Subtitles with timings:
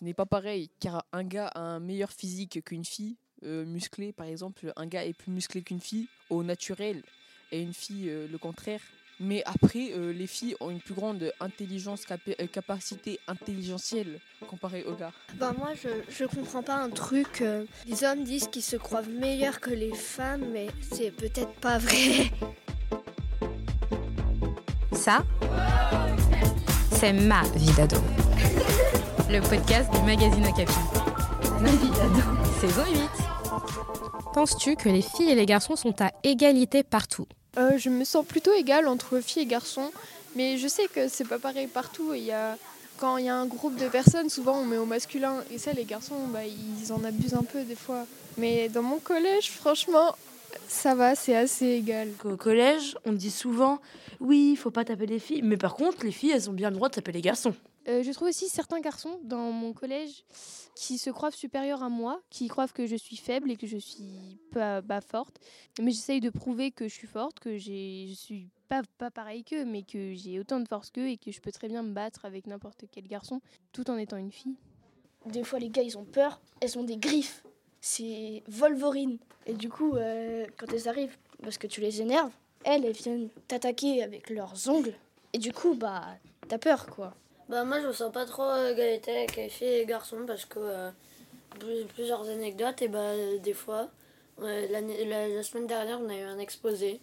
[0.00, 4.14] Ce n'est pas pareil, car un gars a un meilleur physique qu'une fille, euh, musclée
[4.14, 4.72] par exemple.
[4.76, 7.02] Un gars est plus musclé qu'une fille au naturel,
[7.52, 8.80] et une fille euh, le contraire.
[9.22, 14.84] Mais après, euh, les filles ont une plus grande intelligence, capa- euh, capacité intelligentielle comparée
[14.84, 15.12] aux gars.
[15.34, 17.42] Bah moi je, je comprends pas un truc.
[17.42, 21.76] euh, les hommes disent qu'ils se croient meilleurs que les femmes, mais c'est peut-être pas
[21.76, 22.30] vrai.
[24.92, 25.26] Ça,
[26.92, 27.98] c'est ma vie d'ado.
[29.32, 30.72] Le podcast du magazine Okapi.
[32.60, 33.00] Saison 8.
[34.34, 37.28] Penses-tu que les filles et les garçons sont à égalité partout?
[37.56, 39.92] Euh, je me sens plutôt égale entre filles et garçons,
[40.34, 42.12] mais je sais que c'est pas pareil partout.
[42.12, 42.56] Il y a,
[42.98, 45.72] quand il y a un groupe de personnes, souvent on met au masculin, et ça,
[45.74, 48.06] les garçons, bah, ils en abusent un peu des fois.
[48.36, 50.16] Mais dans mon collège, franchement,
[50.66, 52.08] ça va, c'est assez égal.
[52.24, 53.78] Au collège, on dit souvent
[54.18, 56.70] oui, il faut pas taper les filles, mais par contre, les filles, elles ont bien
[56.70, 57.54] le droit de taper les garçons.
[57.90, 60.24] Euh, je trouve aussi certains garçons dans mon collège
[60.76, 63.78] qui se croient supérieurs à moi, qui croient que je suis faible et que je
[63.78, 65.40] suis pas, pas forte.
[65.80, 69.64] Mais j'essaye de prouver que je suis forte, que je suis pas, pas pareil qu'eux,
[69.64, 72.24] mais que j'ai autant de force qu'eux et que je peux très bien me battre
[72.24, 73.40] avec n'importe quel garçon
[73.72, 74.56] tout en étant une fille.
[75.26, 76.40] Des fois, les gars, ils ont peur.
[76.60, 77.42] Elles ont des griffes.
[77.80, 79.18] C'est Wolverine.
[79.46, 82.32] Et du coup, euh, quand elles arrivent, parce que tu les énerves,
[82.64, 84.94] elles, elles viennent t'attaquer avec leurs ongles.
[85.32, 86.04] Et du coup, bah,
[86.46, 87.16] t'as peur, quoi.
[87.50, 90.24] Bah moi je me sens pas trop euh, égalité avec les filles et les garçons
[90.24, 90.90] parce que euh,
[91.58, 93.88] plus- plusieurs anecdotes et bah euh, des fois
[94.38, 97.00] la, la semaine dernière on a eu un exposé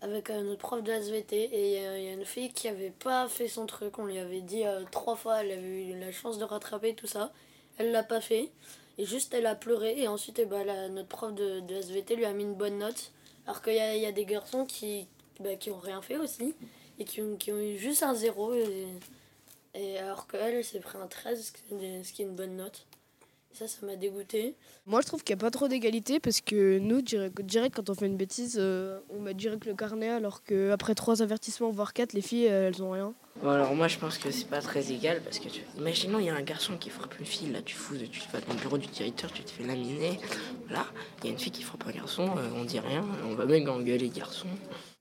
[0.00, 2.50] avec euh, notre prof de SVT et il y, a- il y a une fille
[2.50, 3.98] qui avait pas fait son truc.
[3.98, 7.06] On lui avait dit euh, trois fois elle avait eu la chance de rattraper tout
[7.06, 7.30] ça.
[7.76, 8.50] Elle l'a pas fait
[8.96, 12.32] et juste elle a pleuré et ensuite eh bah, notre prof de, SVT lui a
[12.32, 13.12] mis une bonne note.
[13.46, 15.06] Alors qu'il y a, y a des garçons qui
[15.40, 16.54] bah, qui ont rien fait aussi
[16.98, 18.86] et qui ont, qui ont eu juste un zéro et,
[19.74, 22.86] et alors qu'elle, elle s'est pris un 13, ce qui est- une bonne note.
[23.52, 24.54] Et ça, ça m'a dégoûté.
[24.86, 27.90] Moi, je trouve qu'il n'y a pas trop d'égalité parce que nous, direct, direct, quand
[27.90, 31.92] on fait une bêtise, euh, on met direct le carnet alors qu'après trois avertissements, voire
[31.92, 33.12] quatre, les filles, euh, elles ont rien.
[33.42, 35.62] Bon, alors moi, je pense que c'est pas très égal parce que, tu...
[35.76, 38.40] imaginons, il y a un garçon qui frappe une fille, là, tu fous, tu vas
[38.40, 40.20] dans le bureau du directeur, tu te fais laminer.
[40.68, 40.86] Voilà,
[41.18, 43.46] il y a une fille qui frappe un garçon, euh, on dit rien, on va
[43.46, 44.46] même engueuler les garçons.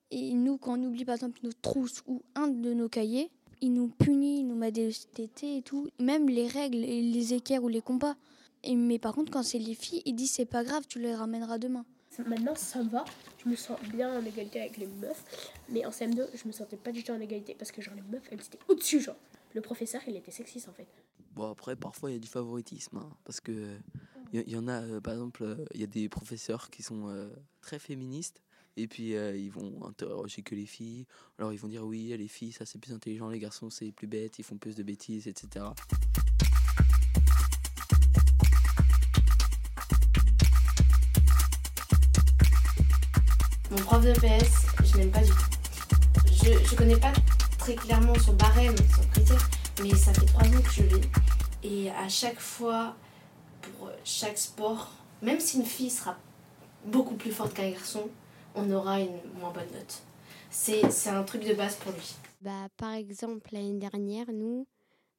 [0.10, 3.30] Et nous, quand on oublie par exemple notre trousse ou un de nos cahiers,
[3.62, 5.88] il nous punit, il nous met des TT et tout.
[6.00, 8.16] Même les règles, et les équerres ou les compas.
[8.64, 11.16] Et, mais par contre, quand c'est les filles, il dit c'est pas grave, tu les
[11.16, 11.86] ramèneras demain.
[12.26, 13.06] Maintenant, ça va.
[13.44, 15.24] Je me sens bien en égalité avec les meufs.
[15.70, 18.02] Mais en CM2, je me sentais pas du tout en égalité parce que genre les
[18.02, 19.16] meufs, elles étaient au-dessus, genre.
[19.54, 20.88] Le professeur, il était sexiste en fait.
[21.34, 22.98] Bon, après, parfois, il y a du favoritisme.
[22.98, 23.78] hein, parce que
[24.34, 26.84] il y, y en a, euh, par exemple, euh, il y a des professeurs qui
[26.84, 27.30] sont euh,
[27.62, 28.42] très féministes.
[28.82, 31.06] Et puis, euh, ils vont interroger que les filles.
[31.38, 34.08] Alors, ils vont dire oui, les filles, ça c'est plus intelligent, les garçons, c'est plus
[34.08, 35.66] bête, ils font plus de bêtises, etc.
[43.70, 45.38] Mon prof de PS, je l'aime pas du tout.
[46.28, 47.12] Je, je connais pas
[47.58, 49.50] très clairement son barème, son critère,
[49.84, 51.02] mais ça fait trois ans que je l'ai.
[51.64, 52.96] Et à chaque fois,
[53.62, 56.18] pour chaque sport, même si une fille sera
[56.86, 58.10] beaucoup plus forte qu'un garçon,
[58.60, 60.02] on aura une moins bonne note.
[60.50, 62.16] C'est c'est un truc de base pour lui.
[62.42, 64.66] Bah, par exemple, l'année dernière, nous,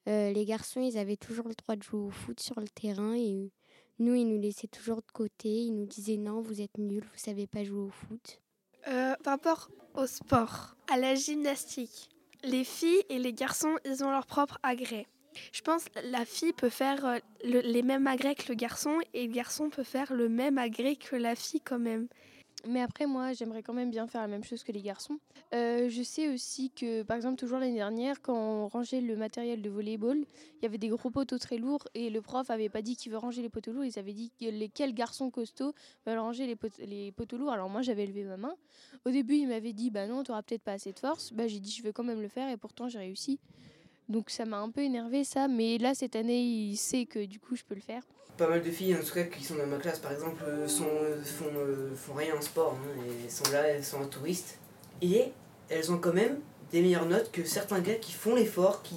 [0.09, 3.15] euh, les garçons, ils avaient toujours le droit de jouer au foot sur le terrain
[3.15, 3.51] et
[3.99, 5.49] nous, ils nous laissaient toujours de côté.
[5.51, 8.41] Ils nous disaient non, vous êtes nuls, vous savez pas jouer au foot.
[8.89, 12.09] Euh, par rapport au sport, à la gymnastique,
[12.43, 15.07] les filles et les garçons, ils ont leur propre agrès.
[15.53, 18.99] Je pense que la fille peut faire euh, le- les mêmes agrès que le garçon
[19.15, 22.09] et le garçon peut faire le même agrès que la fille quand même.
[22.67, 25.19] Mais après, moi, j'aimerais quand même bien faire la même chose que les garçons.
[25.55, 29.63] Euh, je sais aussi que, par exemple, toujours l'année dernière, quand on rangeait le matériel
[29.63, 32.83] de volleyball, il y avait des gros poteaux très lourds et le prof avait pas
[32.83, 35.75] dit qu'il veut ranger les poteaux lourds, ils avaient dit que lesquels garçons costauds
[36.07, 37.53] veulent ranger les, les poteaux lourds.
[37.53, 38.55] Alors moi, j'avais levé ma main.
[39.05, 41.33] Au début, il m'avait dit, bah non, tu peut-être pas assez de force.
[41.33, 43.41] Bah, j'ai dit, je vais quand même le faire et pourtant, j'ai réussi.
[44.11, 47.39] Donc ça m'a un peu énervé ça, mais là, cette année, il sait que du
[47.39, 48.03] coup, je peux le faire.
[48.37, 50.67] Pas mal de filles, en tout cas, qui sont dans ma classe, par exemple, euh,
[50.67, 52.77] sont, euh, font, euh, font rien en sport.
[52.77, 54.59] hein, et sont là, elles sont en touriste.
[55.01, 55.27] Et
[55.69, 56.41] elles ont quand même
[56.73, 58.97] des meilleures notes que certains gars qui font l'effort, qui,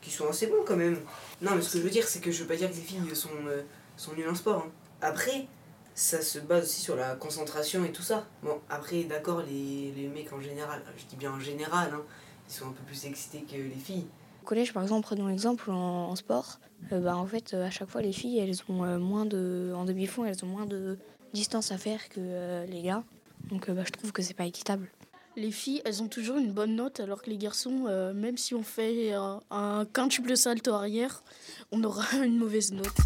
[0.00, 0.98] qui sont assez bons quand même.
[1.42, 2.80] Non, mais ce que je veux dire, c'est que je veux pas dire que les
[2.80, 3.28] filles sont,
[3.98, 4.64] sont nulles en sport.
[4.66, 4.70] hein.
[5.02, 5.46] Après,
[5.94, 8.26] ça se base aussi sur la concentration et tout ça.
[8.42, 12.02] Bon, après, d'accord, les, les mecs en général, je dis bien en général, hein,
[12.48, 14.06] ils sont un peu plus excités que les filles.
[14.48, 16.58] Collège, par exemple, prenons l'exemple en, sport.
[16.92, 19.74] euh, bah, en fait, euh, à chaque fois, les filles, elles ont euh, moins de.
[19.76, 20.96] En demi-fond, elles ont moins de
[21.34, 23.04] distance à faire que les gars.
[23.50, 24.88] Donc, bah, je trouve que c'est pas équitable.
[25.36, 28.62] les filles, elles ont toujours une bonne note, alors que les garçons, même si on
[28.62, 31.22] fait un, un quintuple salto arrière,
[31.70, 32.96] on aura une mauvaise note.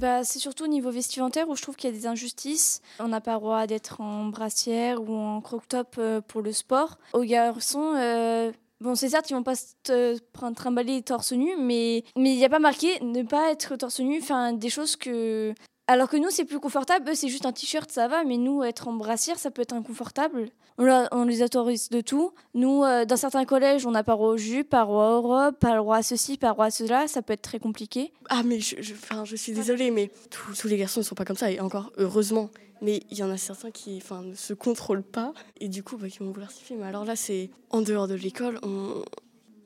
[0.00, 2.80] Bah, c'est surtout au niveau vestimentaire où je trouve qu'il y a des injustices.
[2.98, 6.98] On n'a pas le droit d'être en brassière ou en croc-top euh, pour le sport.
[7.12, 10.18] Aux garçons, euh, bon, c'est certes, ils vont pas se
[10.54, 14.18] trimballer torse nu, mais mais il n'y a pas marqué ne pas être torse nu,
[14.20, 15.54] enfin des choses que.
[15.88, 17.10] Alors que nous, c'est plus confortable.
[17.10, 19.72] Eux, c'est juste un t-shirt, ça va, mais nous, être en brassière, ça peut être
[19.72, 20.48] inconfortable.
[20.78, 22.32] On, les autorise de tout.
[22.54, 25.54] Nous, euh, dans certains collèges, on n'a pas droit aux jupes, pas droit aux robes,
[25.54, 27.06] pas droit à ceci, pas droit à cela.
[27.06, 28.12] Ça peut être très compliqué.
[28.28, 31.36] Ah, mais je, enfin, je suis désolée, mais tous, les garçons ne sont pas comme
[31.36, 32.50] ça, et encore heureusement.
[32.82, 35.96] Mais il y en a certains qui enfin, ne se contrôlent pas, et du coup,
[35.96, 36.62] bah, qui vont vouloir s'y.
[36.74, 39.04] Mais alors là, c'est en dehors de l'école, on,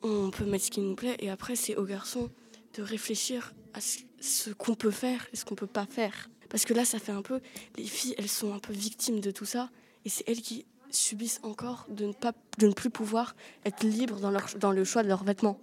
[0.03, 2.29] on peut mettre ce qui nous plaît, et après, c'est aux garçons
[2.77, 6.29] de réfléchir à ce, ce qu'on peut faire et ce qu'on peut pas faire.
[6.49, 7.41] Parce que là, ça fait un peu.
[7.77, 9.69] Les filles, elles sont un peu victimes de tout ça,
[10.05, 13.35] et c'est elles qui subissent encore de ne, pas, de ne plus pouvoir
[13.65, 15.59] être libres dans, leur, dans le choix de leurs vêtements.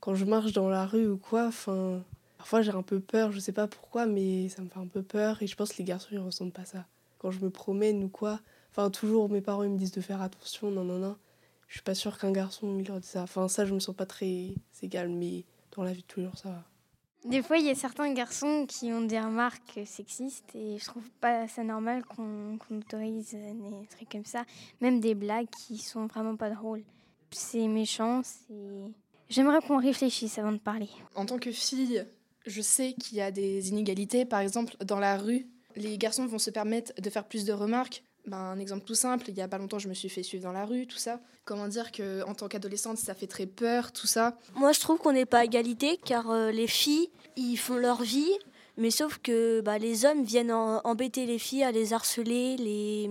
[0.00, 2.02] Quand je marche dans la rue ou quoi, enfin,
[2.38, 5.02] parfois j'ai un peu peur, je sais pas pourquoi, mais ça me fait un peu
[5.02, 6.86] peur et je pense que les garçons ils ressentent pas ça.
[7.18, 10.20] Quand je me promène ou quoi, enfin toujours mes parents ils me disent de faire
[10.20, 11.16] attention, non non non.
[11.68, 13.22] Je suis pas sûre qu'un garçon il leur ça.
[13.22, 15.44] Enfin ça je me sens pas très égal, mais
[15.74, 16.64] dans la vie de ça va.
[17.24, 21.08] Des fois, il y a certains garçons qui ont des remarques sexistes et je trouve
[21.20, 24.44] pas ça normal qu'on autorise des trucs comme ça,
[24.82, 26.84] même des blagues qui sont vraiment pas drôles.
[27.30, 28.92] C'est méchant, c'est.
[29.30, 30.88] J'aimerais qu'on réfléchisse avant de parler.
[31.14, 32.04] En tant que fille,
[32.44, 34.26] je sais qu'il y a des inégalités.
[34.26, 35.46] Par exemple, dans la rue,
[35.76, 38.04] les garçons vont se permettre de faire plus de remarques.
[38.26, 40.44] Ben, un exemple tout simple, il y a pas longtemps, je me suis fait suivre
[40.44, 41.20] dans la rue, tout ça.
[41.44, 44.36] Comment dire que en tant qu'adolescente, ça fait très peur, tout ça.
[44.54, 48.02] Moi, je trouve qu'on n'est pas à égalité car euh, les filles, ils font leur
[48.02, 48.32] vie,
[48.78, 53.10] mais sauf que bah, les hommes viennent en- embêter les filles, à les harceler, les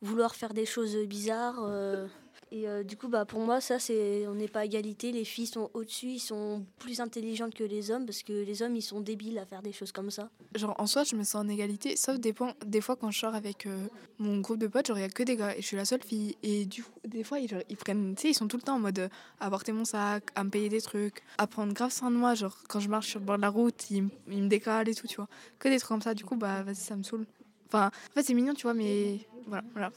[0.00, 1.58] vouloir faire des choses bizarres.
[1.66, 2.06] euh.
[2.54, 5.10] Et euh, du coup, bah, pour moi, ça, c'est on n'est pas égalité.
[5.10, 8.76] Les filles sont au-dessus, ils sont plus intelligentes que les hommes parce que les hommes,
[8.76, 10.28] ils sont débiles à faire des choses comme ça.
[10.54, 13.20] Genre en soi, je me sens en égalité, sauf des, points, des fois quand je
[13.20, 13.86] sors avec euh,
[14.18, 15.86] mon groupe de potes, genre il y a que des gars et je suis la
[15.86, 16.36] seule fille.
[16.42, 18.80] Et du coup, des fois, ils, prennent, tu sais, ils sont tout le temps en
[18.80, 19.08] mode euh,
[19.40, 22.34] à porter mon sac, à me payer des trucs, à prendre grave soin de moi.
[22.34, 25.06] Genre quand je marche sur le bord de la route, ils, me décalent et tout,
[25.06, 25.28] tu vois.
[25.58, 27.24] Que des trucs comme ça, du coup, bah vas-y, ça me saoule.
[27.68, 29.90] Enfin, en fait, c'est mignon, tu vois, mais voilà.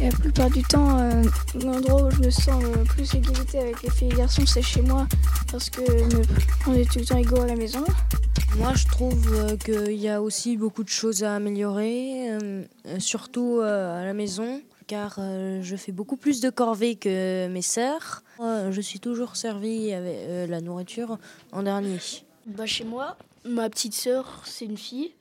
[0.00, 1.22] Et la plupart du temps, euh,
[1.62, 4.62] l'endroit où je me sens euh, plus égalité avec les filles et les garçons, c'est
[4.62, 5.06] chez moi,
[5.52, 6.22] parce que me-
[6.66, 7.84] on est tout le temps égaux à la maison.
[8.56, 12.98] Moi, je trouve euh, qu'il y a aussi beaucoup de choses à améliorer, euh, euh,
[12.98, 17.62] surtout euh, à la maison, car euh, je fais beaucoup plus de corvées que mes
[17.62, 18.22] sœurs.
[18.70, 21.18] Je suis toujours servie avec euh, la nourriture
[21.52, 21.98] en dernier.
[22.46, 25.12] Bah, chez moi, ma petite sœur, c'est une fille.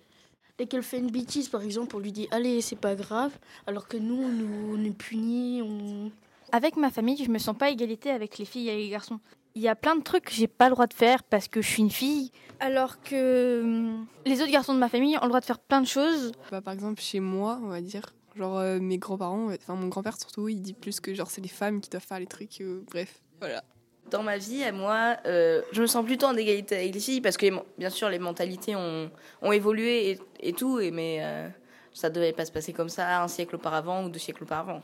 [0.60, 3.32] Dès qu'elle fait une bêtise, par exemple, on lui dit Allez, c'est pas grave.
[3.66, 5.62] Alors que nous, on nous on est punis.
[5.64, 6.12] On...
[6.52, 9.22] Avec ma famille, je me sens pas à égalité avec les filles et les garçons.
[9.56, 11.62] Il y a plein de trucs que j'ai pas le droit de faire parce que
[11.62, 15.30] je suis une fille, alors que hum, les autres garçons de ma famille ont le
[15.30, 16.34] droit de faire plein de choses.
[16.52, 20.20] Bah, par exemple, chez moi, on va dire, genre euh, mes grands-parents, enfin mon grand-père
[20.20, 22.84] surtout, il dit plus que genre c'est les femmes qui doivent faire les trucs, euh,
[22.92, 23.64] bref, voilà.
[24.10, 27.22] Dans ma vie, à moi, euh, je me sens plutôt en égalité avec les filles
[27.22, 27.46] parce que,
[27.78, 29.12] bien sûr, les mentalités ont,
[29.42, 31.48] ont évolué et, et tout, mais euh,
[31.94, 34.82] ça devait pas se passer comme ça un siècle auparavant ou deux siècles auparavant.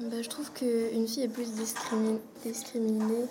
[0.00, 3.26] Bah, je trouve qu'une fille est plus discrimi- discriminée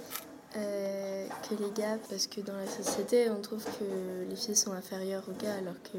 [0.56, 4.72] euh, que les gars parce que dans la société, on trouve que les filles sont
[4.72, 5.98] inférieures aux gars alors que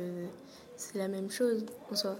[0.76, 2.16] c'est la même chose en soi.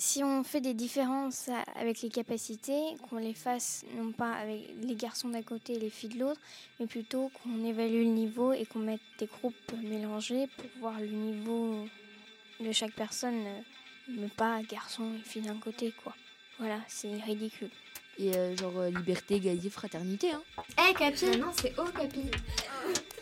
[0.00, 4.94] Si on fait des différences avec les capacités, qu'on les fasse non pas avec les
[4.94, 6.40] garçons d'un côté et les filles de l'autre,
[6.78, 11.06] mais plutôt qu'on évalue le niveau et qu'on mette des groupes mélangés pour voir le
[11.06, 11.86] niveau
[12.60, 13.60] de chaque personne, euh,
[14.08, 16.14] mais pas garçons et filles d'un côté, quoi.
[16.58, 17.68] Voilà, c'est ridicule.
[18.18, 20.30] Et euh, genre euh, liberté, égalité, fraternité.
[20.30, 20.40] Hein.
[20.78, 22.22] Eh, Capi Non, c'est au Capi.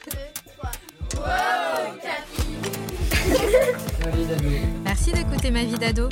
[4.85, 6.09] Merci d'écouter Ma vie d'ado.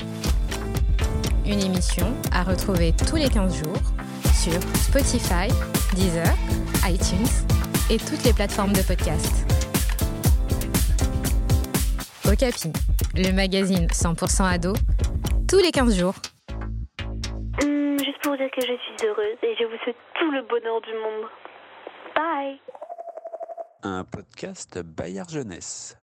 [1.46, 3.82] Une émission à retrouver tous les 15 jours
[4.34, 5.48] sur Spotify,
[5.94, 6.26] Deezer,
[6.84, 7.26] iTunes
[7.88, 9.32] et toutes les plateformes de podcast.
[12.26, 12.72] Okapi,
[13.14, 14.72] le magazine 100% ado,
[15.48, 16.16] tous les 15 jours.
[17.62, 20.42] Hum, juste pour vous dire que je suis heureuse et je vous souhaite tout le
[20.42, 21.30] bonheur du monde.
[22.16, 22.60] Bye
[23.84, 25.96] Un podcast Bayard Jeunesse.